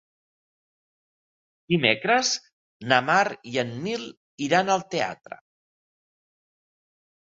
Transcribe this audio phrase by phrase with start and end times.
[1.73, 2.33] Dimecres
[2.93, 3.21] na Mar
[3.55, 4.11] i en Nil
[4.51, 5.43] iran al teatre.